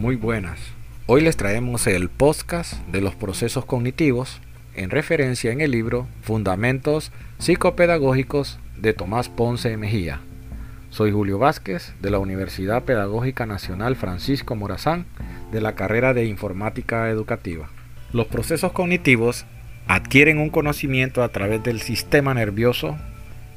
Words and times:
Muy 0.00 0.16
buenas. 0.16 0.58
Hoy 1.04 1.20
les 1.20 1.36
traemos 1.36 1.86
el 1.86 2.08
podcast 2.08 2.72
de 2.86 3.02
los 3.02 3.14
procesos 3.14 3.66
cognitivos 3.66 4.40
en 4.74 4.88
referencia 4.88 5.52
en 5.52 5.60
el 5.60 5.72
libro 5.72 6.08
Fundamentos 6.22 7.12
Psicopedagógicos 7.36 8.58
de 8.78 8.94
Tomás 8.94 9.28
Ponce 9.28 9.76
Mejía. 9.76 10.20
Soy 10.88 11.12
Julio 11.12 11.38
Vázquez 11.38 11.92
de 12.00 12.08
la 12.08 12.18
Universidad 12.18 12.84
Pedagógica 12.84 13.44
Nacional 13.44 13.94
Francisco 13.94 14.56
Morazán 14.56 15.04
de 15.52 15.60
la 15.60 15.74
carrera 15.74 16.14
de 16.14 16.24
Informática 16.24 17.10
Educativa. 17.10 17.68
Los 18.14 18.26
procesos 18.26 18.72
cognitivos 18.72 19.44
adquieren 19.86 20.38
un 20.38 20.48
conocimiento 20.48 21.22
a 21.22 21.28
través 21.28 21.62
del 21.62 21.82
sistema 21.82 22.32
nervioso, 22.32 22.96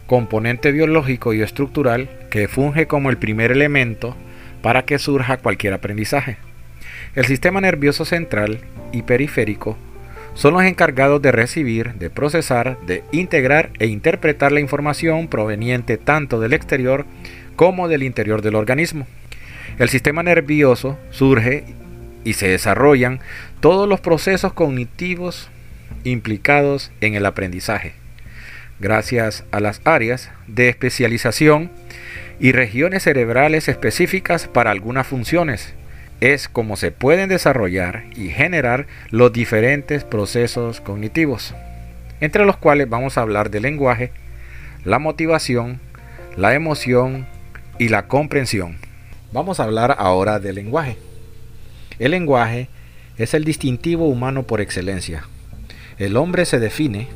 componente 0.07 0.73
biológico 0.73 1.34
y 1.34 1.41
estructural 1.41 2.10
que 2.30 2.50
funge 2.50 2.86
como 2.86 3.12
el 3.12 3.18
primer 3.18 3.54
elemento 3.54 4.18
para 4.64 4.86
que 4.86 4.97
surja 4.97 5.38
cualquier 5.38 5.74
aprendizaje. 5.74 6.38
El 7.15 7.25
sistema 7.25 7.61
nervioso 7.61 8.06
central 8.06 8.61
y 8.92 9.04
periférico 9.04 9.78
son 10.33 10.55
los 10.55 10.64
encargados 10.64 11.21
de 11.21 11.32
recibir, 11.32 11.93
de 11.96 12.10
procesar, 12.10 12.79
de 12.88 13.04
integrar 13.11 13.69
e 13.78 13.86
interpretar 13.86 14.52
la 14.52 14.61
información 14.61 15.28
proveniente 15.28 15.97
tanto 15.97 16.39
del 16.39 16.54
exterior 16.54 17.05
como 17.55 17.88
del 17.88 18.02
interior 18.02 18.41
del 18.41 18.55
organismo. 18.55 19.05
El 19.78 19.89
sistema 19.89 20.24
nervioso 20.24 20.97
surge 21.11 21.66
y 22.24 22.33
se 22.33 22.47
desarrollan 22.47 23.19
todos 23.60 23.88
los 23.88 24.00
procesos 24.00 24.54
cognitivos 24.54 25.50
implicados 26.05 26.91
en 27.02 27.16
el 27.16 27.25
aprendizaje, 27.25 27.93
gracias 28.80 29.43
a 29.52 29.60
las 29.60 29.82
áreas 29.83 30.32
de 30.47 30.69
especialización 30.69 31.69
y 32.44 32.52
regiones 32.52 33.03
cerebrales 33.03 33.70
específicas 33.70 34.50
para 34.50 34.70
algunas 34.70 35.08
funciones. 35.08 35.75
Es 36.20 36.50
como 36.50 36.75
se 36.75 36.92
pueden 36.92 37.30
desarrollar 37.30 38.03
y 38.17 38.31
generar 38.31 38.86
los 39.11 39.31
diferentes 39.31 40.03
procesos 40.03 40.81
cognitivos, 40.81 41.55
entre 42.19 42.45
los 42.45 42.58
cuales 42.58 42.89
vamos 42.89 43.17
a 43.17 43.21
hablar 43.21 43.49
del 43.49 43.64
lenguaje, 43.64 44.11
la 44.83 44.99
motivación, 44.99 45.80
la 46.36 46.53
emoción 46.53 47.27
y 47.80 47.88
la 47.88 48.08
comprensión. 48.08 48.75
Vamos 49.31 49.61
a 49.61 49.64
hablar 49.64 49.95
ahora 49.97 50.39
del 50.39 50.55
lenguaje. 50.55 50.97
El 51.97 52.11
lenguaje 52.11 52.67
es 53.17 53.33
el 53.33 53.45
distintivo 53.45 54.09
humano 54.09 54.44
por 54.44 54.59
excelencia. 54.59 55.23
El 55.97 56.17
hombre 56.17 56.44
se 56.44 56.59
define 56.59 57.08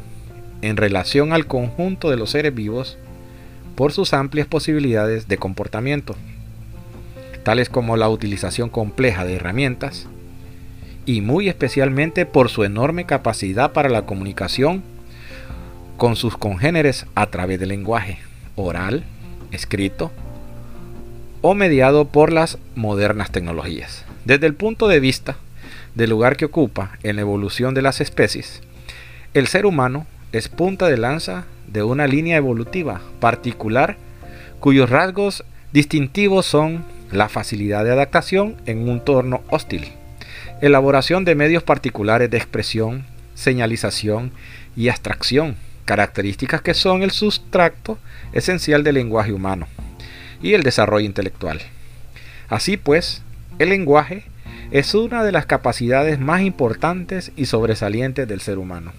en 0.61 0.77
relación 0.77 1.33
al 1.33 1.47
conjunto 1.47 2.11
de 2.11 2.15
los 2.15 2.29
seres 2.29 2.55
vivos 2.55 2.97
por 3.77 3.93
sus 3.93 4.13
amplias 4.13 4.47
posibilidades 4.47 5.27
de 5.27 5.37
comportamiento, 5.37 6.15
tales 7.43 7.69
como 7.69 7.95
la 7.95 8.09
utilización 8.09 8.69
compleja 8.69 9.23
de 9.23 9.35
herramientas 9.35 10.07
y 11.05 11.21
muy 11.21 11.47
especialmente 11.47 12.25
por 12.25 12.49
su 12.49 12.63
enorme 12.63 13.05
capacidad 13.05 13.73
para 13.73 13.87
la 13.87 14.01
comunicación 14.01 14.81
con 15.95 16.15
sus 16.15 16.37
congéneres 16.37 17.05
a 17.13 17.27
través 17.27 17.59
del 17.59 17.69
lenguaje 17.69 18.17
oral, 18.55 19.03
escrito 19.51 20.11
o 21.41 21.53
mediado 21.53 22.05
por 22.05 22.33
las 22.33 22.57
modernas 22.73 23.31
tecnologías. 23.31 24.05
Desde 24.25 24.47
el 24.47 24.55
punto 24.55 24.87
de 24.87 24.99
vista 24.99 25.37
del 25.93 26.09
lugar 26.09 26.35
que 26.35 26.45
ocupa 26.45 26.97
en 27.03 27.17
la 27.17 27.21
evolución 27.21 27.75
de 27.75 27.83
las 27.83 28.01
especies, 28.01 28.63
el 29.35 29.45
ser 29.45 29.67
humano 29.67 30.07
es 30.31 30.49
punta 30.49 30.87
de 30.87 30.97
lanza 30.97 31.45
de 31.67 31.83
una 31.83 32.07
línea 32.07 32.37
evolutiva 32.37 33.01
particular 33.19 33.97
cuyos 34.59 34.89
rasgos 34.89 35.43
distintivos 35.71 36.45
son 36.45 36.83
la 37.11 37.29
facilidad 37.29 37.83
de 37.83 37.91
adaptación 37.91 38.55
en 38.65 38.79
un 38.79 38.89
entorno 38.89 39.41
hostil, 39.49 39.85
elaboración 40.61 41.25
de 41.25 41.35
medios 41.35 41.63
particulares 41.63 42.29
de 42.29 42.37
expresión, 42.37 43.05
señalización 43.35 44.31
y 44.75 44.89
abstracción, 44.89 45.55
características 45.85 46.61
que 46.61 46.73
son 46.73 47.03
el 47.03 47.11
sustrato 47.11 47.97
esencial 48.33 48.83
del 48.83 48.95
lenguaje 48.95 49.31
humano 49.31 49.67
y 50.41 50.53
el 50.53 50.63
desarrollo 50.63 51.05
intelectual. 51.05 51.61
Así 52.49 52.77
pues, 52.77 53.21
el 53.59 53.69
lenguaje 53.69 54.23
es 54.71 54.93
una 54.95 55.23
de 55.23 55.31
las 55.31 55.45
capacidades 55.45 56.19
más 56.19 56.41
importantes 56.41 57.31
y 57.35 57.45
sobresalientes 57.45 58.27
del 58.27 58.41
ser 58.41 58.57
humano. 58.57 58.91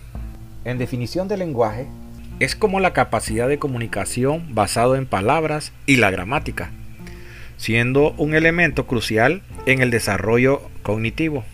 En 0.65 0.78
definición 0.78 1.28
del 1.28 1.41
lenguaje, 1.41 1.87
es 2.41 2.54
como 2.54 2.81
la 2.81 2.93
capacidad 2.93 3.49
de 3.49 3.59
comunicación 3.59 4.54
basado 4.54 4.97
en 4.97 5.06
palabras 5.06 5.72
y 5.87 5.97
la 5.97 6.10
gramática, 6.10 6.71
siendo 7.56 8.12
un 8.12 8.34
elemento 8.34 8.87
crucial 8.87 9.43
en 9.66 9.81
el 9.81 9.91
desarrollo 9.91 10.62
cognitivo. 10.82 11.44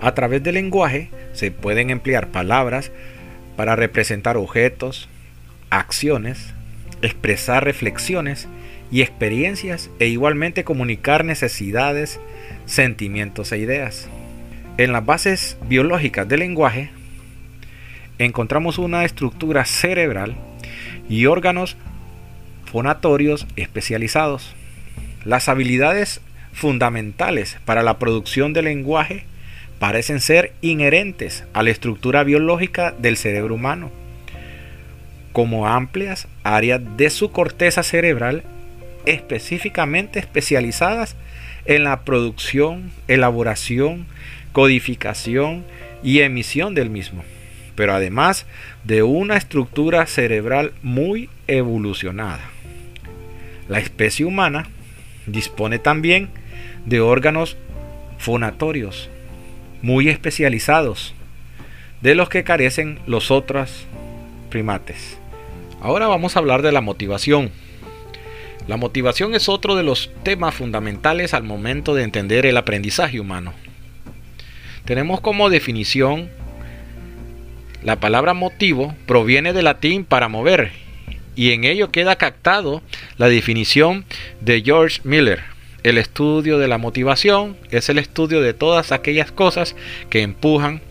A 0.00 0.14
través 0.14 0.42
del 0.42 0.54
lenguaje 0.54 1.10
se 1.32 1.50
pueden 1.50 1.90
emplear 1.90 2.28
palabras 2.28 2.90
para 3.56 3.76
representar 3.76 4.36
objetos, 4.36 5.08
acciones, 5.70 6.52
expresar 7.02 7.64
reflexiones 7.64 8.48
y 8.90 9.02
experiencias 9.02 9.90
e 9.98 10.06
igualmente 10.06 10.64
comunicar 10.64 11.24
necesidades, 11.24 12.20
sentimientos 12.66 13.52
e 13.52 13.58
ideas. 13.58 14.08
En 14.78 14.92
las 14.92 15.04
bases 15.04 15.56
biológicas 15.68 16.28
del 16.28 16.40
lenguaje 16.40 16.90
encontramos 18.24 18.78
una 18.78 19.04
estructura 19.04 19.64
cerebral 19.64 20.36
y 21.08 21.26
órganos 21.26 21.76
fonatorios 22.66 23.46
especializados. 23.56 24.54
Las 25.24 25.48
habilidades 25.48 26.20
fundamentales 26.52 27.58
para 27.64 27.82
la 27.82 27.98
producción 27.98 28.52
del 28.52 28.66
lenguaje 28.66 29.24
parecen 29.78 30.20
ser 30.20 30.52
inherentes 30.60 31.44
a 31.52 31.62
la 31.62 31.70
estructura 31.70 32.22
biológica 32.22 32.94
del 32.98 33.16
cerebro 33.16 33.54
humano, 33.54 33.90
como 35.32 35.66
amplias 35.66 36.28
áreas 36.42 36.80
de 36.96 37.08
su 37.10 37.32
corteza 37.32 37.82
cerebral 37.82 38.42
específicamente 39.06 40.18
especializadas 40.18 41.16
en 41.64 41.84
la 41.84 42.04
producción, 42.04 42.90
elaboración, 43.08 44.06
codificación 44.52 45.64
y 46.02 46.20
emisión 46.20 46.74
del 46.74 46.90
mismo, 46.90 47.24
pero 47.80 47.94
además 47.94 48.44
de 48.84 49.02
una 49.02 49.38
estructura 49.38 50.04
cerebral 50.04 50.74
muy 50.82 51.30
evolucionada. 51.46 52.50
La 53.70 53.78
especie 53.78 54.26
humana 54.26 54.68
dispone 55.24 55.78
también 55.78 56.28
de 56.84 57.00
órganos 57.00 57.56
fonatorios 58.18 59.08
muy 59.80 60.10
especializados, 60.10 61.14
de 62.02 62.14
los 62.14 62.28
que 62.28 62.44
carecen 62.44 62.98
los 63.06 63.30
otros 63.30 63.86
primates. 64.50 65.16
Ahora 65.80 66.06
vamos 66.06 66.36
a 66.36 66.40
hablar 66.40 66.60
de 66.60 66.72
la 66.72 66.82
motivación. 66.82 67.50
La 68.68 68.76
motivación 68.76 69.34
es 69.34 69.48
otro 69.48 69.74
de 69.74 69.84
los 69.84 70.10
temas 70.22 70.54
fundamentales 70.54 71.32
al 71.32 71.44
momento 71.44 71.94
de 71.94 72.02
entender 72.02 72.44
el 72.44 72.58
aprendizaje 72.58 73.20
humano. 73.20 73.54
Tenemos 74.84 75.22
como 75.22 75.48
definición 75.48 76.28
la 77.82 77.96
palabra 77.96 78.34
motivo 78.34 78.94
proviene 79.06 79.52
del 79.52 79.64
latín 79.64 80.04
para 80.04 80.28
mover 80.28 80.72
y 81.36 81.52
en 81.52 81.64
ello 81.64 81.90
queda 81.90 82.16
captado 82.16 82.82
la 83.16 83.28
definición 83.28 84.04
de 84.40 84.62
George 84.62 85.00
Miller. 85.04 85.42
El 85.82 85.96
estudio 85.96 86.58
de 86.58 86.68
la 86.68 86.76
motivación 86.76 87.56
es 87.70 87.88
el 87.88 87.98
estudio 87.98 88.42
de 88.42 88.52
todas 88.52 88.92
aquellas 88.92 89.32
cosas 89.32 89.76
que 90.10 90.20
empujan, 90.20 90.82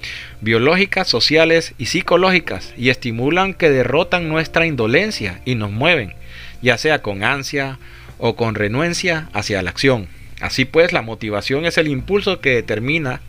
biológicas, 0.42 1.08
sociales 1.08 1.76
y 1.78 1.86
psicológicas, 1.88 2.74
y 2.76 2.90
estimulan 2.90 3.54
que 3.54 3.70
derrotan 3.70 4.30
nuestra 4.30 4.66
indolencia 4.66 5.42
y 5.46 5.54
nos 5.54 5.70
mueven 5.70 6.16
ya 6.62 6.78
sea 6.78 7.02
con 7.02 7.24
ansia 7.24 7.80
o 8.18 8.36
con 8.36 8.56
renuencia 8.56 9.30
hacia 9.34 9.62
la 9.62 9.70
acción. 9.70 10.08
Así 10.42 10.66
pues, 10.66 10.94
la 10.94 11.02
motivación 11.02 11.66
es 11.66 11.78
el 11.78 11.88
impulso 11.88 12.40
que 12.40 12.52
determina 12.52 13.22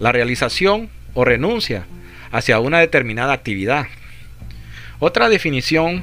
la 0.00 0.12
realización 0.12 0.88
o 1.14 1.24
renuncia 1.24 1.86
hacia 2.30 2.60
una 2.60 2.78
determinada 2.78 3.32
actividad. 3.32 3.86
Otra 4.98 5.28
definición 5.28 6.02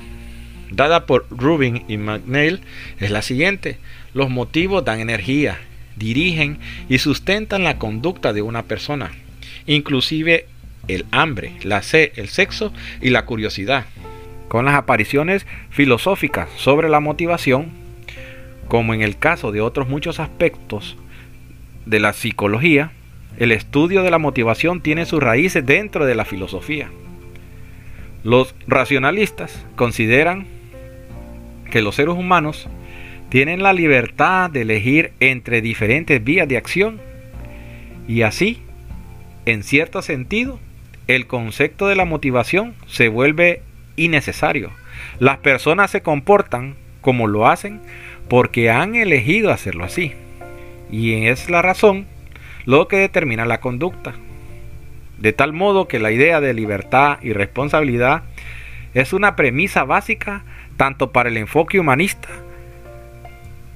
dada 0.72 1.06
por 1.06 1.28
Rubin 1.30 1.84
y 1.88 1.98
McNeil 1.98 2.62
es 3.00 3.12
la 3.12 3.22
siguiente. 3.22 3.78
Los 4.14 4.30
motivos 4.30 4.86
dan 4.86 5.00
energía, 5.00 5.60
dirigen 5.96 6.60
y 6.90 7.00
sustentan 7.00 7.64
la 7.64 7.78
conducta 7.78 8.34
de 8.34 8.42
una 8.42 8.64
persona, 8.64 9.12
inclusive 9.66 10.48
el 10.88 11.06
hambre, 11.12 11.54
la 11.64 11.82
sed, 11.82 12.12
el 12.16 12.30
sexo 12.30 12.72
y 13.02 13.10
la 13.10 13.26
curiosidad 13.26 13.86
con 14.48 14.66
las 14.66 14.76
apariciones 14.76 15.46
filosóficas 15.70 16.50
sobre 16.58 16.90
la 16.90 17.00
motivación, 17.00 17.72
como 18.68 18.94
en 18.94 19.02
el 19.02 19.18
caso 19.18 19.52
de 19.52 19.62
otros 19.62 19.88
muchos 19.88 20.20
aspectos 20.20 20.96
de 21.86 22.00
la 22.00 22.14
psicología, 22.14 22.92
el 23.38 23.52
estudio 23.52 24.04
de 24.04 24.12
la 24.12 24.18
motivación 24.18 24.82
tiene 24.82 25.06
sus 25.06 25.22
raíces 25.22 25.66
dentro 25.66 26.06
de 26.06 26.16
la 26.16 26.26
filosofía. 26.26 26.90
Los 28.24 28.56
racionalistas 28.68 29.66
consideran 29.76 30.48
que 31.70 31.82
los 31.82 31.96
seres 31.96 32.16
humanos 32.16 32.68
tienen 33.30 33.62
la 33.62 33.74
libertad 33.74 34.50
de 34.50 34.62
elegir 34.62 35.12
entre 35.20 35.62
diferentes 35.62 36.24
vías 36.24 36.48
de 36.48 36.58
acción 36.58 37.00
y 38.08 38.22
así, 38.22 38.62
en 39.46 39.64
cierto 39.64 40.02
sentido, 40.02 40.60
el 41.08 41.28
concepto 41.28 41.88
de 41.88 41.96
la 41.96 42.06
motivación 42.06 42.74
se 42.88 43.10
vuelve 43.10 43.62
innecesario. 43.96 44.72
Las 45.20 45.38
personas 45.38 45.92
se 45.92 46.02
comportan 46.02 46.76
como 47.02 47.28
lo 47.28 47.48
hacen 47.48 47.82
porque 48.28 48.70
han 48.70 48.96
elegido 48.96 49.52
hacerlo 49.52 49.84
así. 49.84 50.14
Y 50.92 51.26
es 51.26 51.50
la 51.50 51.62
razón 51.62 52.08
lo 52.66 52.88
que 52.88 52.98
determina 52.98 53.46
la 53.46 53.60
conducta. 53.60 54.14
De 55.18 55.34
tal 55.34 55.54
modo 55.54 55.88
que 55.88 56.00
la 56.00 56.12
idea 56.12 56.42
de 56.42 56.54
libertad 56.54 57.20
y 57.22 57.34
responsabilidad 57.34 58.24
es 58.94 59.14
una 59.14 59.36
premisa 59.36 59.84
básica 59.84 60.44
tanto 60.78 61.12
para 61.12 61.30
el 61.30 61.38
enfoque 61.38 61.80
humanista 61.80 62.30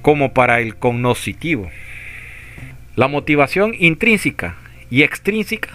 como 0.02 0.32
para 0.32 0.60
el 0.60 0.76
cognoscitivo. 0.76 1.70
La 2.96 3.08
motivación 3.08 3.74
intrínseca 3.78 4.56
y 4.90 5.02
extrínseca 5.02 5.70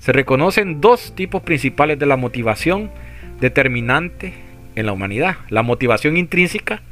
se 0.00 0.12
reconocen 0.12 0.80
dos 0.80 1.14
tipos 1.14 1.42
principales 1.42 1.98
de 1.98 2.06
la 2.06 2.16
motivación 2.16 2.90
determinante 3.40 4.34
en 4.74 4.86
la 4.86 4.92
humanidad, 4.92 5.36
la 5.48 5.62
motivación 5.62 6.16
intrínseca 6.16 6.82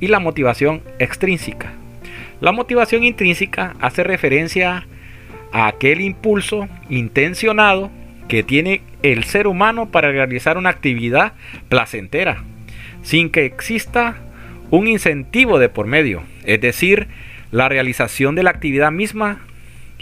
y 0.00 0.08
la 0.08 0.18
motivación 0.18 0.82
extrínseca. 0.98 1.72
La 2.40 2.52
motivación 2.52 3.04
intrínseca 3.04 3.74
hace 3.80 4.04
referencia 4.04 4.86
a 5.52 5.66
aquel 5.66 6.00
impulso 6.00 6.68
intencionado 6.88 7.90
que 8.28 8.42
tiene 8.42 8.82
el 9.02 9.24
ser 9.24 9.46
humano 9.46 9.90
para 9.90 10.12
realizar 10.12 10.56
una 10.58 10.70
actividad 10.70 11.32
placentera, 11.68 12.44
sin 13.02 13.30
que 13.30 13.44
exista 13.44 14.18
un 14.70 14.86
incentivo 14.86 15.58
de 15.58 15.68
por 15.68 15.86
medio. 15.86 16.22
Es 16.44 16.60
decir, 16.60 17.08
la 17.50 17.68
realización 17.68 18.34
de 18.34 18.42
la 18.42 18.50
actividad 18.50 18.92
misma 18.92 19.40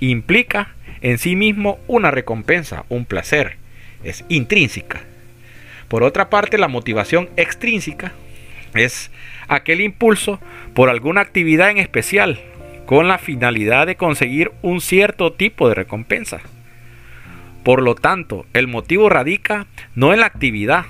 implica 0.01 0.75
en 1.01 1.19
sí 1.19 1.37
mismo 1.37 1.79
una 1.87 2.11
recompensa, 2.11 2.85
un 2.89 3.05
placer. 3.05 3.57
Es 4.05 4.25
intrínseca. 4.29 5.01
Por 5.89 6.03
otra 6.03 6.29
parte, 6.29 6.59
la 6.59 6.69
motivación 6.69 7.31
extrínseca 7.37 8.13
es 8.75 9.11
aquel 9.49 9.81
impulso 9.81 10.41
por 10.75 10.89
alguna 10.89 11.21
actividad 11.21 11.71
en 11.71 11.79
especial 11.79 12.41
con 12.87 13.09
la 13.09 13.19
finalidad 13.19 13.87
de 13.87 13.97
conseguir 13.97 14.53
un 14.63 14.81
cierto 14.81 15.33
tipo 15.33 15.69
de 15.69 15.75
recompensa. 15.75 16.41
Por 17.65 17.83
lo 17.83 17.97
tanto, 17.97 18.47
el 18.53 18.69
motivo 18.69 19.09
radica 19.09 19.67
no 19.95 20.15
en 20.15 20.21
la 20.21 20.27
actividad, 20.27 20.87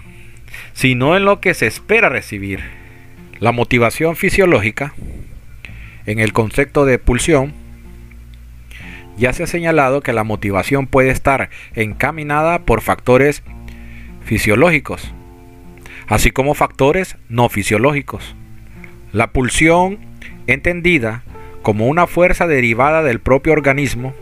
sino 0.75 1.17
en 1.17 1.25
lo 1.25 1.41
que 1.41 1.55
se 1.55 1.67
espera 1.67 2.11
recibir. 2.11 2.61
La 3.41 3.53
motivación 3.53 4.15
fisiológica, 4.15 4.95
en 6.05 6.21
el 6.21 6.33
concepto 6.33 6.85
de 6.85 6.99
pulsión, 6.99 7.55
ya 9.17 9.33
se 9.33 9.43
ha 9.43 9.47
señalado 9.47 10.03
que 10.03 10.13
la 10.13 10.25
motivación 10.25 10.87
puede 10.87 11.11
estar 11.11 11.49
encaminada 11.75 12.61
por 12.61 12.83
factores 12.83 13.43
fisiológicos, 14.25 15.13
así 16.07 16.31
como 16.31 16.55
factores 16.55 17.17
no 17.31 17.49
fisiológicos. 17.49 18.37
La 19.13 19.29
pulsión, 19.29 19.99
entendida 20.47 21.23
como 21.63 21.87
una 21.87 22.07
fuerza 22.07 22.47
derivada 22.47 23.03
del 23.03 23.21
propio 23.21 23.53
organismo, 23.53 24.15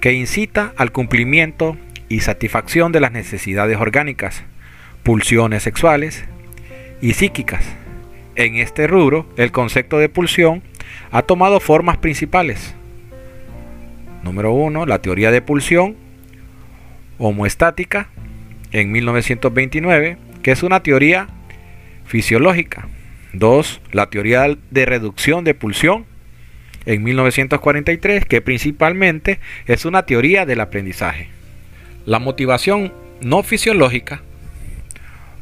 que 0.00 0.12
incita 0.12 0.72
al 0.76 0.92
cumplimiento 0.92 1.76
y 2.08 2.20
satisfacción 2.20 2.92
de 2.92 3.00
las 3.00 3.12
necesidades 3.12 3.78
orgánicas, 3.78 4.44
pulsiones 5.02 5.62
sexuales 5.62 6.24
y 7.00 7.14
psíquicas. 7.14 7.64
En 8.36 8.56
este 8.56 8.86
rubro, 8.86 9.26
el 9.36 9.52
concepto 9.52 9.98
de 9.98 10.08
pulsión 10.08 10.62
ha 11.10 11.22
tomado 11.22 11.60
formas 11.60 11.98
principales. 11.98 12.74
Número 14.22 14.52
1. 14.52 14.86
La 14.86 15.00
teoría 15.00 15.30
de 15.30 15.42
pulsión 15.42 15.96
homoestática 17.18 18.08
en 18.72 18.90
1929, 18.90 20.18
que 20.42 20.50
es 20.50 20.62
una 20.62 20.82
teoría 20.82 21.28
fisiológica. 22.04 22.88
2. 23.34 23.80
La 23.92 24.06
teoría 24.10 24.56
de 24.70 24.86
reducción 24.86 25.44
de 25.44 25.54
pulsión 25.54 26.06
en 26.86 27.02
1943, 27.02 28.26
que 28.26 28.40
principalmente 28.40 29.40
es 29.66 29.84
una 29.84 30.06
teoría 30.06 30.46
del 30.46 30.60
aprendizaje. 30.60 31.28
La 32.06 32.18
motivación 32.18 32.92
no 33.20 33.42
fisiológica, 33.42 34.22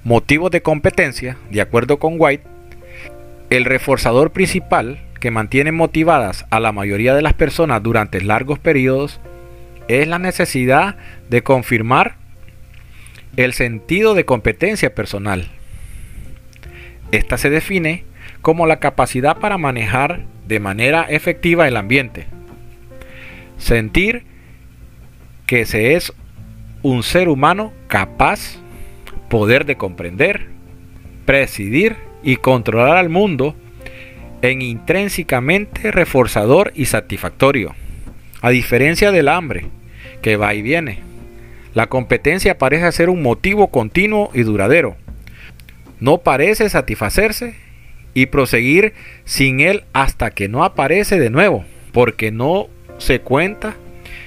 motivos 0.05 0.51
de 0.51 0.63
competencia, 0.63 1.37
de 1.51 1.61
acuerdo 1.61 1.99
con 1.99 2.15
White, 2.19 2.45
el 3.51 3.65
reforzador 3.65 4.33
principal 4.33 5.01
que 5.21 5.31
mantiene 5.31 5.73
motivadas 5.73 6.47
a 6.51 6.59
la 6.59 6.73
mayoría 6.73 7.15
de 7.15 7.23
las 7.23 7.35
personas 7.35 7.83
durante 7.83 8.21
largos 8.21 8.59
periodos 8.59 9.21
es 9.89 10.09
la 10.09 10.19
necesidad 10.19 10.97
de 11.29 11.43
confirmar 11.43 12.17
el 13.37 13.53
sentido 13.53 14.15
de 14.15 14.25
competencia 14.25 14.95
personal. 14.95 15.49
Esta 17.13 17.39
se 17.39 17.51
define 17.51 18.05
como 18.41 18.67
la 18.67 18.81
capacidad 18.81 19.37
para 19.37 19.59
manejar 19.59 20.25
de 20.49 20.59
manera 20.61 21.03
efectiva 21.09 21.69
el 21.69 21.77
ambiente. 21.77 22.27
Sentir 23.59 24.25
que 25.47 25.67
se 25.67 25.95
es 25.95 26.13
un 26.83 27.03
ser 27.03 27.29
humano 27.29 27.73
capaz, 27.87 28.57
poder 29.29 29.67
de 29.67 29.77
comprender, 29.77 30.47
presidir 31.27 31.97
y 32.23 32.37
controlar 32.37 32.97
al 32.97 33.09
mundo 33.09 33.55
en 34.41 34.63
intrínsecamente 34.63 35.93
reforzador 35.93 36.73
y 36.75 36.87
satisfactorio. 36.87 37.75
A 38.41 38.51
diferencia 38.51 39.13
del 39.13 39.29
hambre, 39.29 39.67
que 40.21 40.37
va 40.37 40.55
y 40.55 40.63
viene, 40.63 41.01
la 41.75 41.87
competencia 41.87 42.59
parece 42.59 42.91
ser 42.93 43.09
un 43.09 43.23
motivo 43.23 43.69
continuo 43.69 44.31
y 44.35 44.43
duradero. 44.43 44.97
No 46.03 46.19
parece 46.19 46.69
satisfacerse 46.69 47.55
y 48.13 48.27
proseguir 48.27 48.93
sin 49.25 49.61
él 49.61 49.85
hasta 49.93 50.33
que 50.33 50.49
no 50.49 50.65
aparece 50.65 51.21
de 51.21 51.31
nuevo, 51.31 51.65
porque 51.93 52.33
no 52.33 52.67
se 52.99 53.21
cuenta 53.21 53.77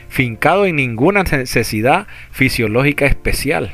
fincado 0.07 0.65
en 0.65 0.77
ninguna 0.77 1.23
necesidad 1.23 2.07
fisiológica 2.31 3.05
especial. 3.05 3.73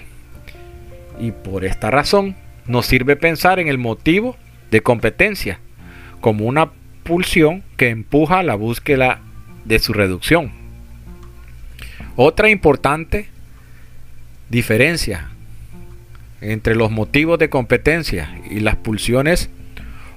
Y 1.19 1.29
por 1.29 1.63
esta 1.63 1.91
razón 1.91 2.35
nos 2.65 2.87
sirve 2.87 3.15
pensar 3.17 3.59
en 3.59 3.67
el 3.67 3.77
motivo 3.77 4.35
de 4.71 4.81
competencia 4.81 5.59
como 6.21 6.47
una 6.47 6.71
pulsión 7.03 7.61
que 7.77 7.89
empuja 7.89 8.41
la 8.41 8.55
búsqueda 8.55 9.21
de 9.65 9.77
su 9.77 9.93
reducción. 9.93 10.51
Otra 12.15 12.49
importante 12.49 13.27
diferencia 14.49 15.30
entre 16.41 16.75
los 16.75 16.91
motivos 16.91 17.39
de 17.39 17.49
competencia 17.49 18.35
y 18.49 18.59
las 18.59 18.75
pulsiones 18.75 19.49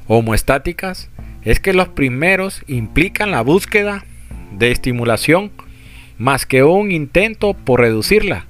homoestáticas 0.07 1.11
es 1.43 1.61
que 1.61 1.75
los 1.75 1.89
primeros 1.89 2.63
implican 2.67 3.31
la 3.31 3.43
búsqueda 3.43 4.05
de 4.53 4.71
estimulación 4.71 5.51
más 6.19 6.47
que 6.47 6.63
un 6.63 6.91
intento 6.91 7.55
por 7.55 7.81
reducirla, 7.81 8.47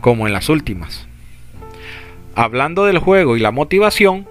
como 0.00 0.26
en 0.26 0.32
las 0.32 0.48
últimas. 0.48 1.06
Hablando 2.34 2.84
del 2.84 2.98
juego 2.98 3.36
y 3.36 3.40
la 3.40 3.52
motivación, 3.52 4.26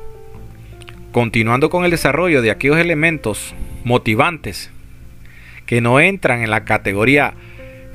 continuando 1.11 1.69
con 1.69 1.85
el 1.85 1.91
desarrollo 1.91 2.41
de 2.41 2.51
aquellos 2.51 2.77
elementos 2.77 3.55
motivantes 3.83 4.69
que 5.65 5.81
no 5.81 5.99
entran 5.99 6.43
en 6.43 6.49
la 6.49 6.65
categoría 6.65 7.33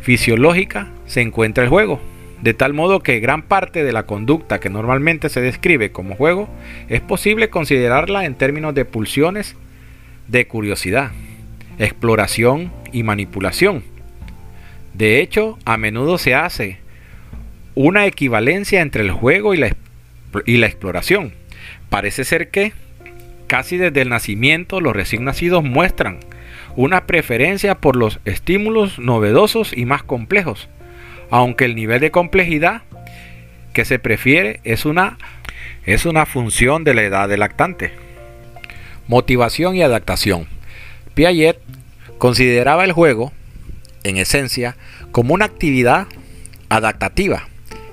fisiológica, 0.00 0.88
se 1.06 1.20
encuentra 1.20 1.64
el 1.64 1.70
juego. 1.70 2.00
De 2.42 2.54
tal 2.54 2.72
modo 2.72 3.00
que 3.00 3.18
gran 3.18 3.42
parte 3.42 3.82
de 3.82 3.92
la 3.92 4.04
conducta 4.04 4.60
que 4.60 4.70
normalmente 4.70 5.28
se 5.28 5.40
describe 5.40 5.90
como 5.90 6.14
juego 6.14 6.48
es 6.88 7.00
posible 7.00 7.50
considerarla 7.50 8.24
en 8.24 8.34
términos 8.34 8.74
de 8.74 8.84
pulsiones 8.84 9.56
de 10.28 10.46
curiosidad, 10.46 11.10
exploración 11.78 12.70
y 12.92 13.02
manipulación. 13.02 13.82
De 14.94 15.20
hecho, 15.20 15.58
a 15.64 15.76
menudo 15.76 16.18
se 16.18 16.34
hace 16.34 16.78
una 17.74 18.06
equivalencia 18.06 18.82
entre 18.82 19.02
el 19.02 19.10
juego 19.10 19.54
y 19.54 19.58
la, 19.58 19.68
exploración. 20.66 21.32
Parece 21.88 22.24
ser 22.24 22.50
que 22.50 22.72
casi 23.48 23.78
desde 23.78 24.02
el 24.02 24.10
nacimiento 24.10 24.80
los 24.80 24.94
recién 24.94 25.24
nacidos 25.24 25.64
muestran 25.64 26.18
una 26.76 27.06
preferencia 27.06 27.76
por 27.76 27.96
los 27.96 28.20
estímulos 28.24 28.98
novedosos 29.00 29.76
y 29.76 29.86
más 29.86 30.02
complejos 30.02 30.68
aunque 31.30 31.64
el 31.64 31.74
nivel 31.74 32.00
de 32.00 32.10
complejidad 32.10 32.82
que 33.72 33.84
se 33.84 33.98
prefiere 33.98 34.60
es 34.64 34.84
una, 34.84 35.18
es 35.84 36.06
una 36.06 36.26
función 36.26 36.84
de 36.84 36.94
la 36.94 37.02
edad 37.02 37.28
del 37.28 37.40
lactante. 37.40 37.92
Motivación 39.06 39.76
y 39.76 39.82
adaptación. 39.82 40.46
Piaget 41.14 41.58
consideraba 42.18 42.84
el 42.84 42.92
juego, 42.92 43.32
en 44.04 44.16
esencia, 44.16 44.76
como 45.12 45.34
una 45.34 45.46
actividad 45.46 46.06
adaptativa 46.68 47.48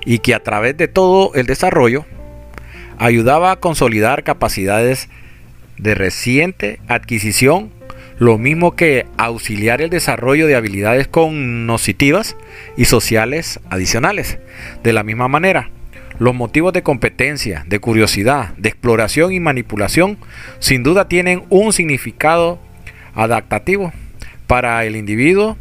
y 0.06 0.20
que 0.20 0.34
a 0.34 0.44
través 0.44 0.78
de 0.78 0.88
todo 0.88 1.34
el 1.34 1.46
desarrollo 1.46 2.06
ayudaba 2.98 3.52
a 3.52 3.56
consolidar 3.58 4.24
capacidades 4.24 5.10
de 5.78 5.96
reciente 5.96 6.80
adquisición, 6.88 7.72
lo 8.18 8.38
mismo 8.38 8.76
que 8.76 9.06
auxiliar 9.18 9.82
el 9.82 9.90
desarrollo 9.90 10.48
de 10.48 10.56
habilidades 10.56 11.08
cognitivas 11.08 12.36
y 12.78 12.86
sociales 12.86 13.60
adicionales. 13.70 14.40
De 14.84 14.94
la 14.94 15.04
misma 15.04 15.28
manera, 15.28 15.70
los 16.18 16.34
motivos 16.34 16.72
de 16.72 16.84
competencia, 16.84 17.66
de 17.68 17.80
curiosidad, 17.80 18.54
de 18.56 18.70
exploración 18.70 19.34
y 19.34 19.40
manipulación 19.40 20.18
sin 20.60 20.84
duda 20.84 21.10
tienen 21.10 21.44
un 21.50 21.74
significado 21.74 22.60
adaptativo 23.16 23.92
para 24.48 24.86
el 24.86 24.96
individuo 24.96 25.58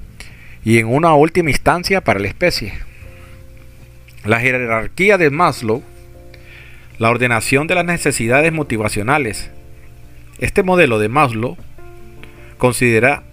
y 0.65 0.79
en 0.79 0.87
una 0.87 1.15
última 1.15 1.51
instancia 1.51 2.03
para 2.03 2.21
la 2.21 2.29
especie. 2.29 2.75
La 4.25 4.41
jerarquía 4.41 5.19
de 5.19 5.31
Maslow, 5.31 5.83
la 6.99 7.11
ordenación 7.11 7.67
de 7.67 7.75
las 7.75 7.85
necesidades 7.85 8.53
motivacionales. 8.53 9.51
Este 10.39 10.63
modelo 10.63 10.99
de 10.99 11.09
Maslow 11.09 11.57
considera 12.65 13.25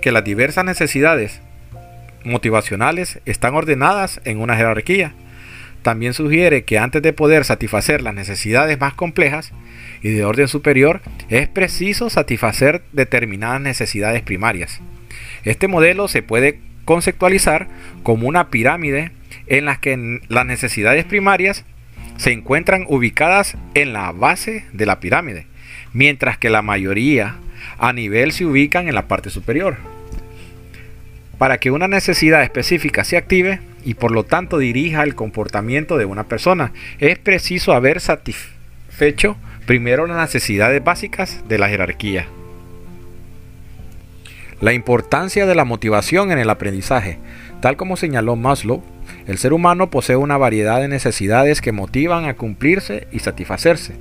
que 0.00 0.12
las 0.12 0.24
diversas 0.24 0.64
necesidades 0.64 1.42
motivacionales 2.24 3.20
están 3.26 3.54
ordenadas 3.54 4.18
en 4.24 4.40
una 4.40 4.56
jerarquía 4.56 5.12
también 5.82 6.14
sugiere 6.14 6.64
que 6.64 6.78
antes 6.78 7.02
de 7.02 7.12
poder 7.12 7.44
satisfacer 7.44 8.00
las 8.00 8.14
necesidades 8.14 8.80
más 8.80 8.94
complejas 8.94 9.52
y 10.00 10.08
de 10.08 10.24
orden 10.24 10.48
superior, 10.48 11.02
es 11.28 11.48
preciso 11.48 12.08
satisfacer 12.08 12.82
determinadas 12.92 13.60
necesidades 13.60 14.22
primarias. 14.22 14.80
Este 15.44 15.68
modelo 15.68 16.08
se 16.08 16.22
puede 16.22 16.58
conceptualizar 16.86 17.68
como 18.02 18.26
una 18.26 18.48
pirámide 18.48 19.10
en 19.48 19.66
la 19.66 19.80
que 19.80 20.20
las 20.28 20.46
necesidades 20.46 21.04
primarias 21.04 21.66
se 22.16 22.32
encuentran 22.32 22.86
ubicadas 22.88 23.58
en 23.74 23.92
la 23.92 24.12
base 24.12 24.64
de 24.72 24.86
la 24.86 24.98
pirámide, 24.98 25.46
mientras 25.92 26.38
que 26.38 26.48
la 26.48 26.62
mayoría 26.62 27.36
a 27.78 27.92
nivel 27.92 28.32
se 28.32 28.46
ubican 28.46 28.88
en 28.88 28.94
la 28.94 29.08
parte 29.08 29.30
superior. 29.30 29.76
Para 31.38 31.58
que 31.58 31.70
una 31.70 31.88
necesidad 31.88 32.42
específica 32.42 33.04
se 33.04 33.16
active, 33.16 33.60
y 33.84 33.94
por 33.94 34.10
lo 34.10 34.24
tanto 34.24 34.58
dirija 34.58 35.02
el 35.02 35.14
comportamiento 35.14 35.96
de 35.96 36.04
una 36.04 36.24
persona. 36.24 36.72
Es 36.98 37.18
preciso 37.18 37.72
haber 37.72 38.00
satisfecho 38.00 39.36
primero 39.66 40.06
las 40.06 40.18
necesidades 40.18 40.84
básicas 40.84 41.42
de 41.48 41.58
la 41.58 41.68
jerarquía. 41.68 42.26
La 44.60 44.72
importancia 44.72 45.46
de 45.46 45.54
la 45.54 45.64
motivación 45.64 46.32
en 46.32 46.38
el 46.38 46.50
aprendizaje. 46.50 47.18
Tal 47.62 47.76
como 47.76 47.96
señaló 47.96 48.34
Maslow, 48.34 48.82
el 49.26 49.38
ser 49.38 49.52
humano 49.52 49.88
posee 49.88 50.16
una 50.16 50.36
variedad 50.36 50.80
de 50.80 50.88
necesidades 50.88 51.60
que 51.60 51.72
motivan 51.72 52.24
a 52.26 52.34
cumplirse 52.34 53.06
y 53.12 53.20
satisfacerse. 53.20 53.94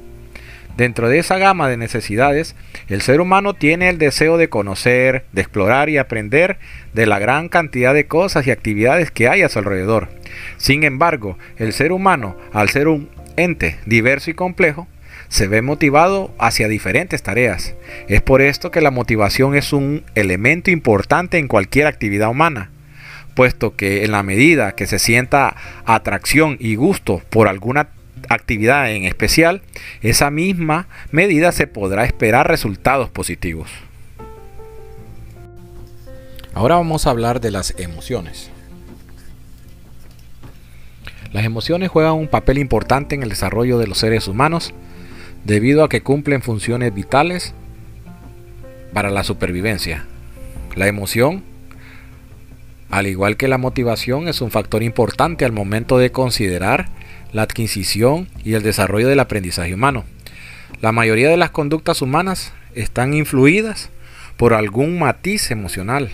Dentro 0.78 1.10
de 1.10 1.18
esa 1.18 1.40
gama 1.40 1.68
de 1.68 1.76
necesidades, 1.76 2.56
el 2.88 3.02
ser 3.02 3.20
humano 3.20 3.56
tiene 3.56 3.90
el 3.90 3.98
deseo 3.98 4.38
de 4.38 4.48
conocer, 4.48 5.26
de 5.32 5.42
explorar 5.42 5.90
y 5.90 5.98
aprender 5.98 6.60
de 6.94 7.08
la 7.08 7.18
gran 7.18 7.50
cantidad 7.50 7.96
de 7.96 8.06
cosas 8.06 8.46
y 8.46 8.52
actividades 8.52 9.10
que 9.10 9.28
hay 9.28 9.42
a 9.42 9.50
su 9.50 9.58
alrededor. 9.58 10.10
Sin 10.58 10.84
embargo, 10.84 11.36
el 11.58 11.74
ser 11.74 11.92
humano, 11.92 12.38
al 12.54 12.70
ser 12.70 12.88
un 12.88 13.10
ente 13.38 13.78
diverso 13.88 14.30
y 14.30 14.36
complejo, 14.36 14.88
se 15.30 15.48
ve 15.48 15.64
motivado 15.64 16.32
hacia 16.38 16.68
diferentes 16.68 17.24
tareas. 17.24 17.74
Es 18.08 18.22
por 18.22 18.44
esto 18.44 18.70
que 18.70 18.82
la 18.82 18.92
motivación 18.92 19.56
es 19.56 19.74
un 19.74 20.04
elemento 20.14 20.70
importante 20.70 21.40
en 21.40 21.48
cualquier 21.48 21.88
actividad 21.88 22.30
humana, 22.30 22.70
puesto 23.34 23.76
que 23.76 24.06
en 24.06 24.12
la 24.12 24.22
medida 24.22 24.74
que 24.74 24.86
se 24.86 25.00
sienta 25.00 25.56
atracción 25.86 26.56
y 26.60 26.76
gusto 26.76 27.24
por 27.32 27.48
alguna 27.48 27.90
actividad 28.30 28.92
en 28.92 29.06
especial, 29.06 29.62
esa 30.02 30.30
misma 30.30 30.88
medida 31.12 31.52
se 31.52 31.68
podrá 31.68 32.06
esperar 32.06 32.48
resultados 32.48 33.10
positivos. 33.10 33.70
Ahora 36.54 36.76
vamos 36.76 37.06
a 37.06 37.12
hablar 37.12 37.40
de 37.40 37.52
las 37.52 37.76
emociones. 37.78 38.50
Las 41.32 41.46
emociones 41.46 41.90
juegan 41.90 42.14
un 42.14 42.28
papel 42.28 42.58
importante 42.58 43.14
en 43.14 43.22
el 43.22 43.30
desarrollo 43.30 43.78
de 43.78 43.88
los 43.88 44.00
seres 44.00 44.28
humanos 44.28 44.74
debido 45.44 45.84
a 45.84 45.90
que 45.90 46.02
cumplen 46.02 46.42
funciones 46.42 46.94
vitales 46.94 47.54
para 48.94 49.12
la 49.12 49.24
supervivencia. 49.24 50.06
La 50.76 50.88
emoción, 50.88 51.44
al 52.90 53.08
igual 53.08 53.38
que 53.38 53.48
la 53.48 53.58
motivación, 53.58 54.28
es 54.28 54.42
un 54.42 54.52
factor 54.52 54.82
importante 54.84 55.46
al 55.46 55.52
momento 55.52 55.98
de 55.98 56.12
considerar 56.12 56.90
la 57.34 57.44
adquisición 57.44 58.28
y 58.44 58.54
el 58.54 58.64
desarrollo 58.64 59.08
del 59.08 59.20
aprendizaje 59.20 59.74
humano. 59.74 60.06
La 60.82 60.92
mayoría 60.92 61.30
de 61.30 61.38
las 61.38 61.52
conductas 61.52 62.02
humanas 62.02 62.54
están 62.76 63.14
influidas 63.14 63.90
por 64.38 64.54
algún 64.54 65.00
matiz 65.00 65.52
emocional. 65.52 66.10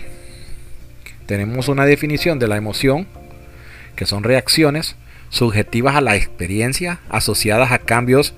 Tenemos 1.26 1.68
una 1.68 1.84
definición 1.84 2.38
de 2.38 2.48
la 2.48 2.56
emoción, 2.56 3.06
que 3.96 4.06
son 4.06 4.24
reacciones 4.24 4.96
subjetivas 5.28 5.96
a 5.96 6.00
la 6.00 6.16
experiencia 6.16 7.00
asociadas 7.08 7.72
a 7.72 7.78
cambios 7.78 8.34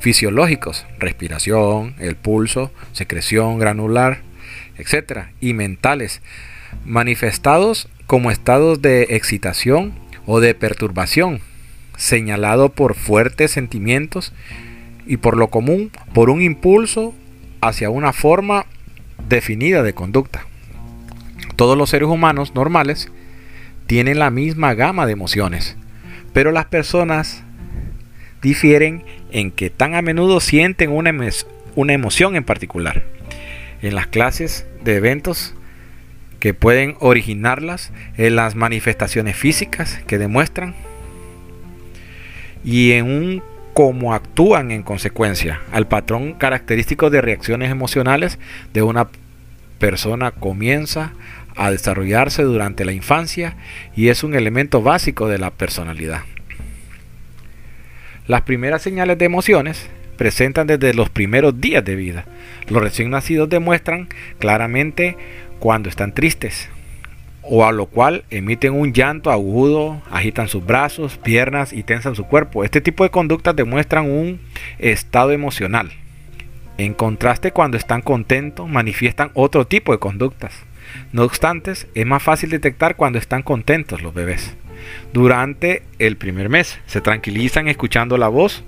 fisiológicos, 0.00 0.86
respiración, 0.98 1.94
el 1.98 2.16
pulso, 2.16 2.70
secreción 2.92 3.58
granular, 3.58 4.20
etc. 4.78 5.28
y 5.40 5.54
mentales, 5.54 6.20
manifestados 6.84 7.88
como 8.06 8.30
estados 8.30 8.82
de 8.82 9.02
excitación 9.10 9.94
o 10.26 10.40
de 10.40 10.54
perturbación, 10.54 11.40
señalado 11.96 12.70
por 12.70 12.94
fuertes 12.94 13.50
sentimientos 13.50 14.32
y 15.06 15.18
por 15.18 15.36
lo 15.36 15.48
común 15.48 15.90
por 16.12 16.30
un 16.30 16.42
impulso 16.42 17.14
hacia 17.60 17.90
una 17.90 18.12
forma 18.12 18.66
definida 19.28 19.82
de 19.82 19.94
conducta. 19.94 20.46
Todos 21.56 21.76
los 21.76 21.90
seres 21.90 22.08
humanos 22.08 22.54
normales 22.54 23.10
tienen 23.86 24.18
la 24.18 24.30
misma 24.30 24.74
gama 24.74 25.06
de 25.06 25.12
emociones, 25.12 25.76
pero 26.32 26.52
las 26.52 26.66
personas 26.66 27.42
difieren 28.42 29.04
en 29.32 29.50
que 29.50 29.70
tan 29.70 29.94
a 29.94 30.02
menudo 30.02 30.40
sienten 30.40 30.90
una, 30.90 31.12
una 31.74 31.92
emoción 31.92 32.36
en 32.36 32.44
particular. 32.44 33.04
En 33.82 33.94
las 33.94 34.06
clases 34.06 34.66
de 34.84 34.96
eventos 34.96 35.54
que 36.40 36.54
pueden 36.54 36.96
originarlas 37.00 37.92
en 38.16 38.36
las 38.36 38.54
manifestaciones 38.54 39.36
físicas 39.36 40.00
que 40.06 40.18
demuestran 40.18 40.74
y 42.66 42.92
en 42.92 43.06
un 43.06 43.42
cómo 43.72 44.12
actúan 44.12 44.70
en 44.72 44.82
consecuencia 44.82 45.60
al 45.70 45.86
patrón 45.86 46.34
característico 46.34 47.08
de 47.08 47.22
reacciones 47.22 47.70
emocionales 47.70 48.38
de 48.74 48.82
una 48.82 49.08
persona 49.78 50.32
comienza 50.32 51.12
a 51.54 51.70
desarrollarse 51.70 52.42
durante 52.42 52.84
la 52.84 52.92
infancia 52.92 53.56
y 53.94 54.08
es 54.08 54.24
un 54.24 54.34
elemento 54.34 54.82
básico 54.82 55.28
de 55.28 55.38
la 55.38 55.50
personalidad. 55.50 56.22
Las 58.26 58.42
primeras 58.42 58.82
señales 58.82 59.16
de 59.18 59.24
emociones 59.24 59.88
presentan 60.18 60.66
desde 60.66 60.92
los 60.92 61.08
primeros 61.08 61.60
días 61.60 61.84
de 61.84 61.94
vida. 61.94 62.24
Los 62.68 62.82
recién 62.82 63.10
nacidos 63.10 63.48
demuestran 63.48 64.08
claramente 64.38 65.16
cuando 65.60 65.88
están 65.88 66.12
tristes, 66.12 66.68
o 67.48 67.64
a 67.64 67.72
lo 67.72 67.86
cual 67.86 68.24
emiten 68.30 68.72
un 68.74 68.92
llanto 68.92 69.30
agudo, 69.30 70.02
agitan 70.10 70.48
sus 70.48 70.64
brazos, 70.64 71.16
piernas 71.18 71.72
y 71.72 71.82
tensan 71.82 72.14
su 72.14 72.24
cuerpo. 72.24 72.64
Este 72.64 72.80
tipo 72.80 73.04
de 73.04 73.10
conductas 73.10 73.54
demuestran 73.54 74.10
un 74.10 74.40
estado 74.78 75.32
emocional. 75.32 75.92
En 76.78 76.92
contraste, 76.92 77.52
cuando 77.52 77.76
están 77.76 78.02
contentos, 78.02 78.68
manifiestan 78.68 79.30
otro 79.34 79.66
tipo 79.66 79.92
de 79.92 79.98
conductas. 79.98 80.52
No 81.12 81.24
obstante, 81.24 81.72
es 81.72 82.06
más 82.06 82.22
fácil 82.22 82.50
detectar 82.50 82.96
cuando 82.96 83.18
están 83.18 83.42
contentos 83.42 84.02
los 84.02 84.12
bebés. 84.12 84.54
Durante 85.12 85.82
el 85.98 86.16
primer 86.16 86.48
mes, 86.48 86.78
se 86.86 87.00
tranquilizan 87.00 87.68
escuchando 87.68 88.18
la 88.18 88.28
voz 88.28 88.64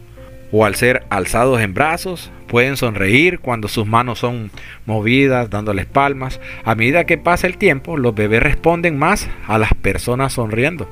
o 0.50 0.64
al 0.64 0.74
ser 0.74 1.04
alzados 1.10 1.60
en 1.60 1.74
brazos, 1.74 2.30
pueden 2.46 2.76
sonreír 2.76 3.38
cuando 3.38 3.68
sus 3.68 3.86
manos 3.86 4.20
son 4.20 4.50
movidas, 4.86 5.50
dándoles 5.50 5.86
palmas. 5.86 6.40
A 6.64 6.74
medida 6.74 7.04
que 7.04 7.18
pasa 7.18 7.46
el 7.46 7.58
tiempo, 7.58 7.96
los 7.96 8.14
bebés 8.14 8.42
responden 8.42 8.98
más 8.98 9.28
a 9.46 9.58
las 9.58 9.74
personas 9.74 10.32
sonriendo, 10.32 10.90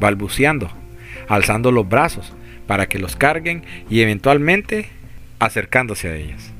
balbuceando, 0.00 0.70
alzando 1.28 1.70
los 1.72 1.88
brazos 1.88 2.32
para 2.66 2.86
que 2.86 2.98
los 2.98 3.16
carguen 3.16 3.64
y 3.88 4.00
eventualmente 4.00 4.88
acercándose 5.38 6.08
a 6.08 6.16
ellas. 6.16 6.52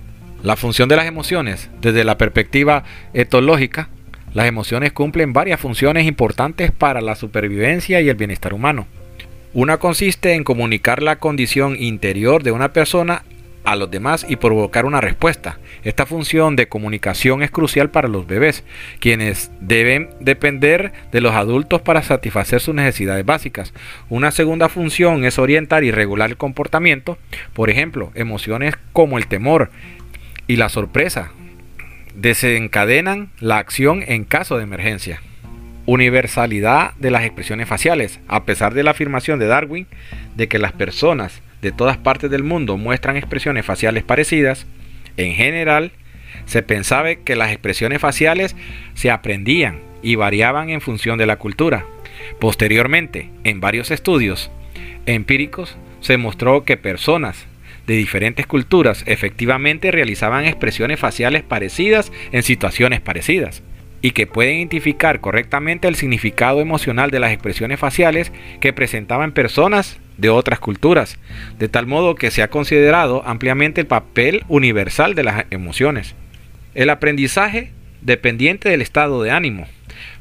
La 0.43 0.57
función 0.57 0.89
de 0.89 0.97
las 0.97 1.07
emociones, 1.07 1.69
desde 1.81 2.05
la 2.05 2.17
perspectiva 2.17 2.85
etológica, 3.13 3.91
las 4.33 4.47
emociones 4.47 4.93
cumplen 4.93 5.33
varias 5.33 5.61
funciones 5.61 6.07
importantes 6.07 6.71
para 6.71 7.01
la 7.01 7.17
supervivencia 7.17 8.01
y 8.01 8.09
el 8.09 8.15
bienestar 8.15 8.55
humano. 8.55 8.87
Una 9.53 9.79
consiste 9.79 10.35
en 10.35 10.45
comunicar 10.45 11.03
la 11.03 11.17
condición 11.17 11.75
interior 11.77 12.45
de 12.45 12.53
una 12.53 12.73
persona 12.73 13.25
a 13.65 13.75
los 13.75 13.91
demás 13.91 14.25
y 14.29 14.37
provocar 14.37 14.87
una 14.87 15.01
respuesta. 15.01 15.59
Esta 15.83 16.07
función 16.07 16.55
de 16.55 16.69
comunicación 16.69 17.43
es 17.43 17.51
crucial 17.51 17.91
para 17.91 18.07
los 18.07 18.29
bebés, 18.29 18.63
quienes 19.01 19.51
deben 19.61 20.11
depender 20.21 20.93
de 21.11 21.21
los 21.21 21.35
adultos 21.35 21.83
para 21.83 22.03
satisfacer 22.05 22.61
sus 22.61 22.77
necesidades 22.77 23.27
básicas. 23.27 23.75
Una 24.09 24.31
segunda 24.31 24.69
función 24.69 25.25
es 25.25 25.37
orientar 25.37 25.83
y 25.83 25.91
regular 25.91 26.31
el 26.31 26.37
comportamiento, 26.37 27.19
por 27.53 27.71
ejemplo, 27.71 28.13
emociones 28.15 28.75
como 28.93 29.19
el 29.19 29.27
temor 29.27 29.71
y 30.47 30.57
la 30.57 30.69
sorpresa 30.69 31.33
desencadenan 32.15 33.31
la 33.41 33.59
acción 33.59 34.05
en 34.07 34.25
caso 34.25 34.59
de 34.59 34.63
emergencia. 34.63 35.21
Universalidad 35.93 36.95
de 37.01 37.11
las 37.11 37.25
expresiones 37.25 37.67
faciales. 37.67 38.21
A 38.29 38.45
pesar 38.45 38.75
de 38.75 38.85
la 38.85 38.93
afirmación 38.93 39.41
de 39.41 39.49
Darwin 39.49 39.89
de 40.37 40.47
que 40.47 40.61
las 40.61 40.71
personas 40.71 41.43
de 41.63 41.73
todas 41.73 41.97
partes 41.97 42.31
del 42.31 42.45
mundo 42.45 42.77
muestran 42.77 43.17
expresiones 43.17 43.67
faciales 43.67 44.05
parecidas, 44.05 44.69
en 45.17 45.33
general 45.35 45.91
se 46.47 46.63
pensaba 46.63 47.17
que 47.17 47.35
las 47.35 47.51
expresiones 47.51 48.01
faciales 48.01 48.55
se 48.95 49.11
aprendían 49.11 49.81
y 50.01 50.15
variaban 50.15 50.71
en 50.71 50.81
función 50.81 51.19
de 51.19 51.27
la 51.27 51.39
cultura. 51.39 51.87
Posteriormente, 52.39 53.29
en 53.43 53.61
varios 53.61 53.91
estudios 53.91 54.49
empíricos, 55.07 55.77
se 55.99 56.19
mostró 56.19 56.63
que 56.63 56.77
personas 56.77 57.47
de 57.89 57.95
diferentes 57.95 58.47
culturas 58.47 59.03
efectivamente 59.07 59.91
realizaban 59.91 60.45
expresiones 60.45 61.01
faciales 61.01 61.43
parecidas 61.43 62.13
en 62.31 62.45
situaciones 62.45 63.01
parecidas 63.01 63.65
y 64.03 64.13
que 64.13 64.27
pueden 64.27 64.57
identificar 64.57 65.21
correctamente 65.21 65.89
el 65.89 65.95
significado 65.95 66.61
emocional 66.61 67.11
de 67.11 67.21
las 67.21 67.33
expresiones 67.33 67.79
faciales 67.79 68.33
que 68.61 68.73
presentaban 68.73 69.33
personas 69.33 69.99
de 70.17 70.31
otras 70.31 70.59
culturas, 70.59 71.19
de 71.59 71.69
tal 71.69 71.87
modo 71.87 72.15
que 72.15 72.31
se 72.31 72.43
ha 72.43 72.49
considerado 72.49 73.23
ampliamente 73.27 73.81
el 73.81 73.87
papel 73.87 74.45
universal 74.49 75.15
de 75.15 75.25
las 75.25 75.45
emociones. 75.51 76.15
El 76.75 76.91
aprendizaje 76.91 77.73
dependiente 78.01 78.69
del 78.69 78.83
estado 78.83 79.23
de 79.23 79.31
ánimo. 79.31 79.67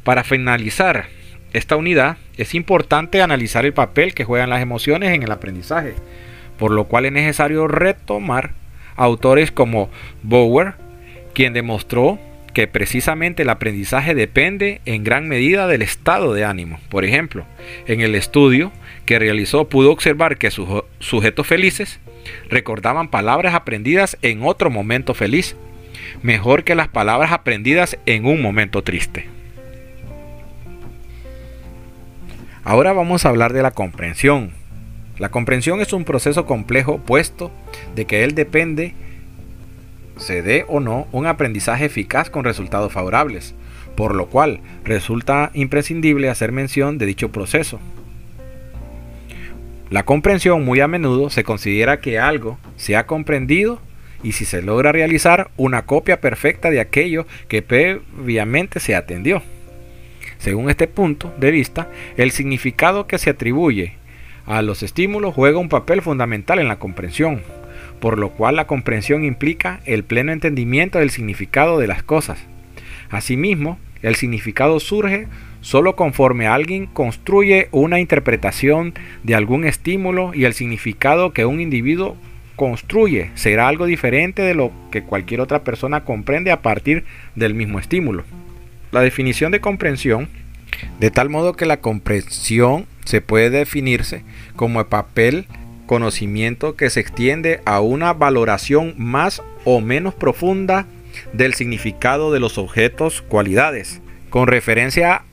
Para 0.04 0.24
finalizar 0.24 1.08
esta 1.54 1.76
unidad, 1.76 2.18
es 2.38 2.56
importante 2.56 3.22
analizar 3.22 3.66
el 3.66 3.74
papel 3.74 4.14
que 4.14 4.24
juegan 4.24 4.50
las 4.50 4.62
emociones 4.62 5.14
en 5.14 5.24
el 5.24 5.32
aprendizaje, 5.32 5.94
por 6.58 6.72
lo 6.72 6.86
cual 6.86 7.06
es 7.06 7.12
necesario 7.12 7.68
retomar 7.68 8.52
autores 8.96 9.52
como 9.52 9.90
Bower, 10.24 10.74
quien 11.34 11.54
demostró 11.54 12.20
que 12.60 12.68
precisamente 12.68 13.44
el 13.44 13.50
aprendizaje 13.52 14.14
depende 14.14 14.82
en 14.84 15.06
gran 15.06 15.30
medida 15.30 15.66
del 15.66 15.82
estado 15.82 16.34
de 16.34 16.44
ánimo. 16.44 16.78
Por 16.90 17.06
ejemplo, 17.06 17.46
en 17.88 18.02
el 18.02 18.16
estudio 18.16 18.74
que 19.06 19.18
realizó 19.18 19.70
pudo 19.70 19.94
observar 19.94 20.38
que 20.38 20.52
sus 20.52 20.68
sujetos 21.00 21.48
felices 21.48 22.02
recordaban 22.50 23.08
palabras 23.08 23.56
aprendidas 23.56 24.18
en 24.24 24.44
otro 24.44 24.70
momento 24.70 25.14
feliz, 25.14 25.56
mejor 26.22 26.66
que 26.66 26.76
las 26.76 26.90
palabras 26.90 27.32
aprendidas 27.32 27.98
en 28.06 28.26
un 28.26 28.42
momento 28.42 28.84
triste. 28.84 29.30
Ahora 32.66 32.92
vamos 32.92 33.26
a 33.26 33.30
hablar 33.30 33.54
de 33.54 33.64
la 33.64 33.72
comprensión. 33.72 34.52
La 35.18 35.30
comprensión 35.32 35.80
es 35.80 35.94
un 35.94 36.04
proceso 36.04 36.46
complejo 36.46 36.98
puesto 36.98 37.54
de 37.96 38.04
que 38.04 38.26
él 38.26 38.36
depende 38.36 38.96
se 40.20 40.42
dé 40.42 40.66
o 40.68 40.80
no 40.80 41.08
un 41.12 41.26
aprendizaje 41.26 41.86
eficaz 41.86 42.30
con 42.30 42.44
resultados 42.44 42.94
favorables, 42.94 43.56
por 43.96 44.16
lo 44.16 44.28
cual 44.28 44.60
resulta 44.84 45.52
imprescindible 45.54 46.30
hacer 46.30 46.52
mención 46.52 46.98
de 46.98 47.06
dicho 47.06 47.32
proceso. 47.32 47.80
La 49.90 50.04
comprensión 50.04 50.64
muy 50.64 50.82
a 50.82 50.88
menudo 50.88 51.32
se 51.32 51.44
considera 51.44 52.00
que 52.00 52.20
algo 52.20 52.60
se 52.78 52.96
ha 52.96 53.08
comprendido 53.08 53.82
y 54.22 54.34
si 54.34 54.46
se 54.46 54.62
logra 54.62 54.92
realizar 54.92 55.50
una 55.58 55.86
copia 55.86 56.22
perfecta 56.22 56.70
de 56.70 56.80
aquello 56.80 57.26
que 57.48 57.62
previamente 57.62 58.80
se 58.80 58.96
atendió. 58.96 59.42
Según 60.38 60.70
este 60.70 60.88
punto 60.88 61.34
de 61.38 61.52
vista, 61.52 61.90
el 62.18 62.32
significado 62.32 63.08
que 63.08 63.18
se 63.18 63.32
atribuye 63.32 63.94
a 64.46 64.62
los 64.62 64.84
estímulos 64.84 65.34
juega 65.34 65.60
un 65.60 65.70
papel 65.70 66.02
fundamental 66.02 66.60
en 66.60 66.68
la 66.68 66.80
comprensión, 66.80 67.42
por 68.00 68.18
lo 68.18 68.30
cual 68.30 68.56
la 68.56 68.68
comprensión 68.68 69.24
implica 69.24 69.82
el 69.86 70.04
pleno 70.04 70.32
entendimiento 70.32 71.00
del 71.00 71.10
significado 71.10 71.80
de 71.80 71.88
las 71.88 72.04
cosas. 72.04 72.40
Asimismo, 73.10 73.80
el 74.02 74.16
significado 74.16 74.80
surge 74.80 75.28
solo 75.62 75.96
conforme 75.96 76.48
alguien 76.48 76.86
construye 76.86 77.68
una 77.72 78.00
interpretación 78.00 78.94
de 79.24 79.36
algún 79.36 79.66
estímulo 79.66 80.32
y 80.34 80.46
el 80.46 80.54
significado 80.54 81.34
que 81.34 81.46
un 81.46 81.60
individuo 81.60 82.16
construye 82.56 83.32
será 83.36 83.68
algo 83.68 83.86
diferente 83.86 84.42
de 84.42 84.54
lo 84.54 84.72
que 84.92 85.04
cualquier 85.04 85.42
otra 85.42 85.64
persona 85.64 86.04
comprende 86.04 86.52
a 86.52 86.62
partir 86.62 87.06
del 87.36 87.54
mismo 87.54 87.80
estímulo. 87.80 88.24
La 88.92 89.02
definición 89.02 89.52
de 89.52 89.62
comprensión, 89.62 90.28
de 91.00 91.12
tal 91.12 91.30
modo 91.30 91.54
que 91.54 91.66
la 91.66 91.78
comprensión 91.78 92.86
se 93.06 93.22
puede 93.22 93.50
definirse 93.50 94.24
como 94.56 94.80
el 94.80 94.88
papel 94.88 95.46
conocimiento 95.90 96.76
que 96.76 96.92
se 96.92 97.00
extiende 97.00 97.62
a 97.66 97.80
una 97.80 98.14
valoración 98.14 98.94
más 99.00 99.42
o 99.66 99.82
menos 99.82 100.14
profunda 100.14 100.86
del 101.34 101.56
significado 101.56 102.32
de 102.32 102.40
los 102.40 102.60
objetos, 102.60 103.24
cualidades, 103.24 104.00
con 104.30 104.46
referencia 104.46 105.24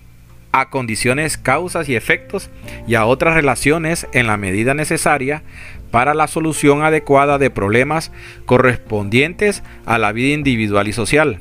a 0.52 0.70
condiciones, 0.70 1.36
causas 1.36 1.90
y 1.90 1.94
efectos 1.94 2.48
y 2.88 2.94
a 2.94 3.04
otras 3.04 3.34
relaciones 3.34 4.06
en 4.14 4.26
la 4.26 4.38
medida 4.38 4.72
necesaria 4.72 5.42
para 5.90 6.14
la 6.14 6.26
solución 6.26 6.82
adecuada 6.82 7.36
de 7.36 7.50
problemas 7.50 8.10
correspondientes 8.46 9.62
a 9.84 9.98
la 9.98 10.12
vida 10.12 10.32
individual 10.32 10.88
y 10.88 10.94
social. 10.94 11.38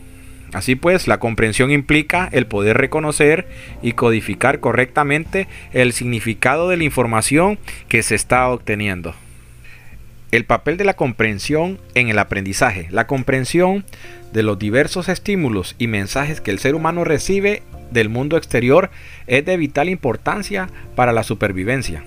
Así 0.56 0.76
pues, 0.76 1.10
la 1.10 1.20
comprensión 1.20 1.70
implica 1.70 2.30
el 2.32 2.48
poder 2.48 2.78
reconocer 2.78 3.46
y 3.82 3.91
codificar 3.91 4.62
correctamente 4.62 5.50
el 5.74 5.91
significado 5.91 6.70
de 6.70 6.78
la 6.78 6.86
información 6.86 7.60
que 7.89 8.02
se 8.02 8.15
está 8.15 8.48
obteniendo. 8.48 9.13
El 10.32 10.46
papel 10.46 10.78
de 10.78 10.86
la 10.86 10.94
comprensión 10.94 11.78
en 11.94 12.08
el 12.08 12.18
aprendizaje. 12.20 12.88
La 12.89 13.06
comprensión 13.06 13.84
de 14.32 14.44
los 14.44 14.58
diversos 14.58 15.10
estímulos 15.10 15.76
y 15.78 15.88
mensajes 15.88 16.39
que 16.39 16.52
el 16.52 16.60
ser 16.60 16.74
humano 16.74 17.04
recibe 17.04 17.62
del 17.91 18.08
mundo 18.08 18.38
exterior 18.38 18.91
es 19.28 19.44
de 19.44 19.58
vital 19.58 19.89
importancia 19.89 20.70
para 20.96 21.12
la 21.12 21.24
supervivencia. 21.24 22.06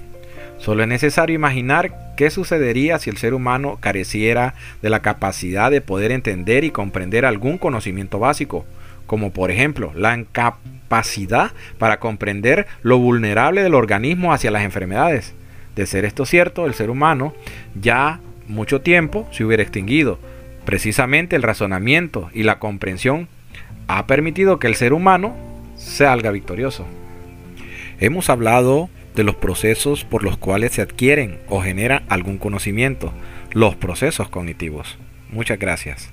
Solo 0.58 0.82
es 0.82 0.88
necesario 0.88 1.34
imaginar 1.34 2.14
qué 2.16 2.30
sucedería 2.30 2.98
si 2.98 3.10
el 3.10 3.16
ser 3.16 3.32
humano 3.32 3.78
careciera 3.80 4.54
de 4.82 4.90
la 4.90 5.00
capacidad 5.00 5.70
de 5.70 5.80
poder 5.80 6.10
entender 6.10 6.64
y 6.64 6.70
comprender 6.70 7.24
algún 7.24 7.58
conocimiento 7.58 8.18
básico, 8.18 8.66
como 9.06 9.30
por 9.30 9.50
ejemplo 9.50 9.92
la 9.94 10.16
incapacidad 10.16 11.52
para 11.78 12.00
comprender 12.00 12.66
lo 12.82 12.98
vulnerable 12.98 13.62
del 13.62 13.74
organismo 13.74 14.32
hacia 14.32 14.50
las 14.50 14.64
enfermedades. 14.64 15.32
De 15.76 15.86
ser 15.86 16.04
esto 16.04 16.26
cierto, 16.26 16.66
el 16.66 16.74
ser 16.74 16.90
humano 16.90 17.34
ya 17.80 18.20
mucho 18.48 18.80
tiempo 18.80 19.28
se 19.30 19.44
hubiera 19.44 19.62
extinguido. 19.62 20.18
Precisamente 20.64 21.36
el 21.36 21.42
razonamiento 21.42 22.30
y 22.34 22.42
la 22.42 22.58
comprensión 22.58 23.28
ha 23.86 24.06
permitido 24.06 24.58
que 24.58 24.66
el 24.66 24.74
ser 24.74 24.92
humano 24.92 25.36
salga 25.76 26.32
victorioso. 26.32 26.84
Hemos 28.00 28.28
hablado 28.28 28.90
de 29.18 29.24
los 29.24 29.34
procesos 29.34 30.04
por 30.04 30.22
los 30.22 30.38
cuales 30.38 30.72
se 30.72 30.80
adquieren 30.80 31.40
o 31.48 31.60
genera 31.60 32.04
algún 32.08 32.38
conocimiento, 32.38 33.12
los 33.50 33.74
procesos 33.74 34.28
cognitivos. 34.28 34.96
Muchas 35.32 35.58
gracias. 35.58 36.12